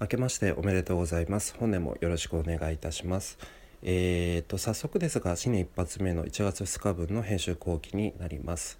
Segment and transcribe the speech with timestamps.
[0.00, 1.56] 明けましておめでとうございます。
[1.58, 3.36] 本年もよろしくお願いいたします。
[3.82, 8.78] えーと早速ですが新年一発目の1月2日分の編集後期になります。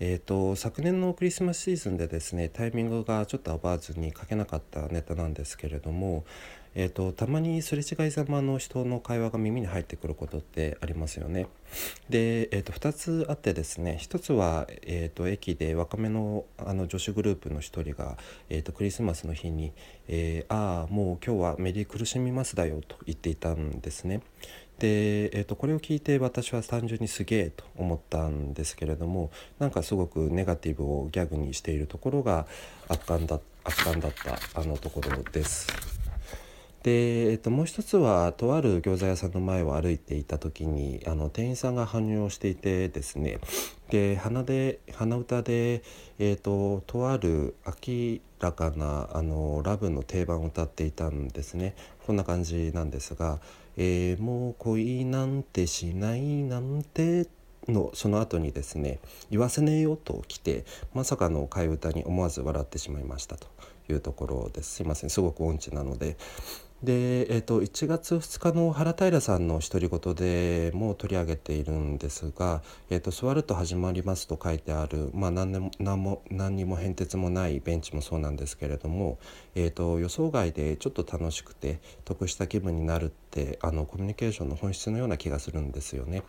[0.00, 6.24] えーと、昨年のクリスマスシーズンでですねタイミングがちょっと合わずに書けなかったネタなんですけれども、
[6.80, 11.48] えーと、たまにすれ違いざまの人の会話が耳に入ってくることってありますよね。
[12.08, 18.16] で、えーと、2つあってですね1つは、えー、と駅で若めのあの女子グループの1人が、
[18.48, 19.72] えー、とクリスマスの日に
[20.06, 24.20] 「えー、ああもう今日はメリー苦しみますだよ」と言っていたんですね。
[24.78, 32.46] で、えー、とこれを聞いて私は単純にすげえと思ったんですけれどもなんかすごくネガティブをギャグにしているところが
[32.86, 35.87] 圧巻だ圧巻だったあのところです。
[36.82, 43.38] で、えっと、もう一つはとある餃子屋さんの前を歩いていた時にあの店員さんが搬入をしていてですね。
[43.90, 45.82] で鼻で鼻歌で、
[46.18, 51.74] えーと、とある明らかなあのラブの定番を歌っていたんですね。
[52.06, 53.40] こんな感じなんですが
[53.76, 57.26] 「えー、もう恋なんてしないなんて」
[57.68, 58.98] のその後にですね
[59.30, 63.48] 「言わせねえよ」と来てまさかの替え歌に思わず笑ってしまいましたと
[63.90, 64.76] いうところです。
[64.76, 65.10] すいません。
[65.10, 66.16] すごく音痴なので。
[66.82, 79.18] で、えーと、1月2日の原平さんの独り言でも取り上げているんですが「えーと、座ると始まります」と書いてある、まあ、何も何も何にも変哲もないベンチもそうなんですけれども、
[79.56, 86.22] えーと、予想外でちょっと楽しくて得した気分になるってあのコミュニケーションの本質のような気がするんですよね。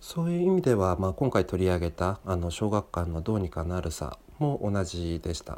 [0.00, 5.56] そういう意味では、まあ、今回取り上げたあの小学館の「どうにかなるさ」も同じでした。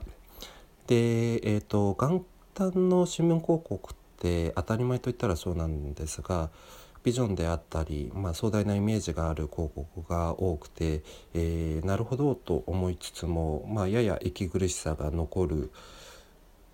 [0.86, 1.96] で、えー、と
[2.58, 6.50] 旦の新聞広告って当たり前といったらそうなんですが
[7.04, 11.02] ビジョンであったり、まあ、壮大なイメージがある広告が多くて、
[11.34, 15.70] えー、なるほどと思いつつも、まあ、やや息苦しさが残る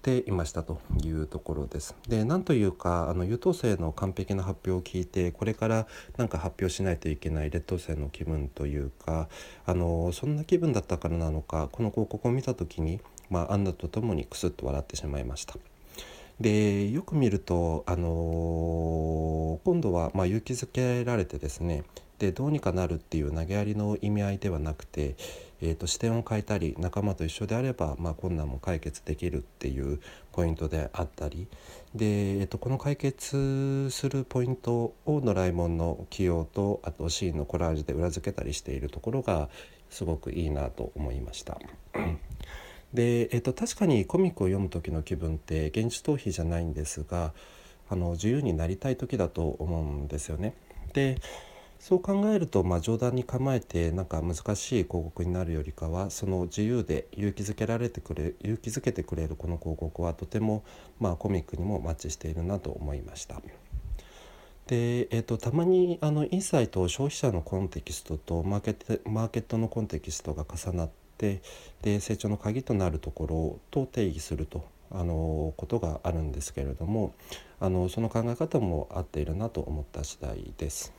[0.04, 1.96] ていましたというところです。
[2.06, 5.86] でなんというかあの優等生の完璧な発表を聞いてこれから
[6.18, 9.28] 何か発表しないといけない劣等生の気分というか
[9.64, 13.00] あのそんな気分だったからなのかこの広告を見た時に、
[13.30, 15.56] まあ、アンナと共にクスッと笑ってしまいました。
[16.40, 21.84] でよく見ると、あの、今度はま勇気づけられてですね
[22.18, 25.16] でどうにかなるっていう投げやりの意味合いではなくて、
[25.60, 30.00] えーと、視点を変えたり仲間と一緒であれば、まあ、困難も解決できるっていう
[30.32, 31.48] ポイントであったり
[31.94, 39.48] で、えーと、この解決するポイントをドラえもんの起用とあとシーンのコラージュで裏付けたりしているところが
[39.90, 41.58] すごくいいなと思いました。
[42.94, 47.32] で、えっと、確かにコミックを読む時の気分って現実逃避じゃないんですが
[47.90, 50.54] あの自由になりたい時だと思うんですよね。
[50.94, 51.20] で
[51.80, 54.40] そう考えると、まあ、冗談に構えてなんか難し
[54.80, 60.64] い広告になるよりかはその自由で勇気づけられてくれ勇気づけてくれるこの広告はとても、
[60.98, 63.42] まあ、コミックにもマッチしているなと思いました。
[64.66, 71.40] でえーと、たまにあのインサイト消費者のコンテキストとマーケットマーケットのコンテキストが重なってで
[72.00, 77.14] 成長の鍵となるところと定義するとあのことがあるんですけれども
[77.60, 80.92] あのその考え方も合っているなと思った次第です。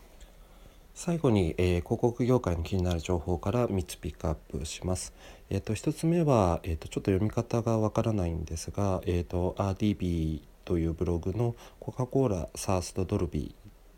[0.96, 5.14] 最後に、えー、広告業界の気になる情報から3つピックアップします。
[5.50, 13.54] えーと、1つ目は、えーと、ちょっと読み方がわからないんですが、えーと、RDB というブログのコカ・コーラサーストドルビ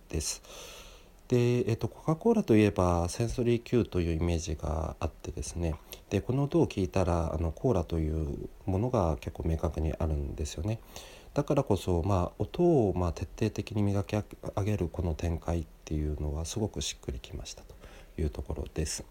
[0.10, 0.42] ーです。
[1.28, 5.76] で、えー、とコカ・コーラといえばセンソリー Q というイメージがあってですね
[6.10, 10.80] でこの音を聞いたらあのコーラというものが結構明確にあるんですよね。
[11.34, 14.24] だからこそ、まあ、音をまあ徹底的に磨き上
[14.64, 17.76] げるこの展開っていうのはすごくしっくりきましたと
[18.20, 19.06] いうところです。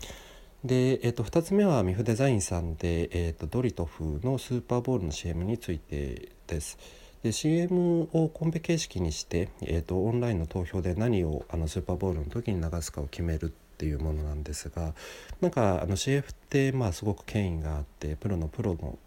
[0.64, 6.76] で、えー、と2つ目はミフデザインさんで、えー、とドリトフのスーパーボールの CM についてです。
[7.22, 14.94] で CM をコンペ形式にして、えーと、オンラインの投票で何をあのスーパーボールの時に流すかを決めるっていうものなんですが
[15.40, 18.98] なんかあの CF ってまあすごく権威があってプロのプロの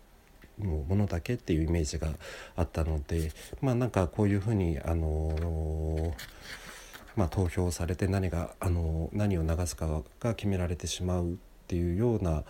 [0.60, 2.08] ものだけっていうイメージが
[2.56, 3.32] あったので
[3.62, 6.14] まあなんかこういうふうにあの
[7.16, 11.36] まあ、投票されて何があの何を流すかが決められてしまうっ
[11.68, 12.44] ていうような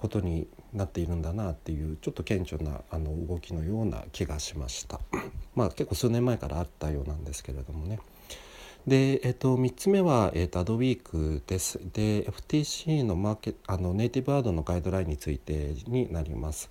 [0.00, 4.98] ことになっているんだなっていうちょっと顕著なあの動きのような気がしました
[5.54, 8.00] まあ結構数年前からあったようなんですけれどもね
[8.86, 11.78] で、えっと、3つ目は、えっと、アドウィークです。
[11.92, 16.70] で、FTC のマーケあのネイティブアードのガイドラインについてになります。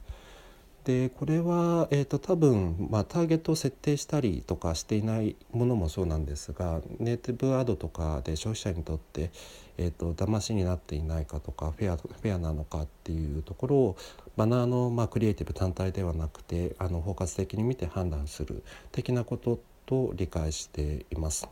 [0.83, 9.31] でこれは、えーと、多分、まあ、ターゲットを設定したりとかしていないものもそうなんですがネイティブアドとかで消費者にとって、
[9.77, 13.97] えーと、騙しになっていないかとかフェアフェアなのかっていうところを
[14.37, 21.49] バナーの、まあ、クリエイティブ単体ではなくてあの包括的に見て判断する的なことと理解しています。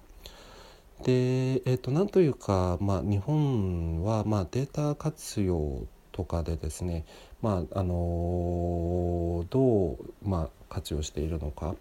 [1.04, 7.06] で、えーと、なんというか、まあ、日本は、まあ、データ活用とかでですね、
[7.42, 11.76] まああのどう、まあ、活用しているのか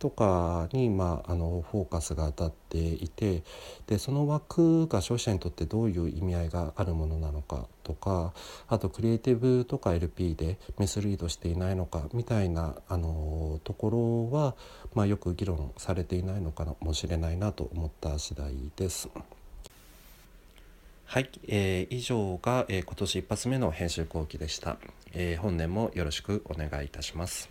[0.00, 3.42] とかに、まあ、あのフォーカスが当たっていて
[3.86, 8.32] でその枠が消費者にとってどういう意味合いがあるものなのかとか
[8.68, 14.56] あとクリエイティブとか LP でミスリードしていないのかみたいなあのところは、
[14.94, 19.10] まあ、よく議論されていないのかもしれないなと思った次第です。
[21.12, 24.76] はい、えー、以上が、えー、今年一発目の編集後期でした、
[25.12, 27.48] えー、本年もよろしくお願いいたします。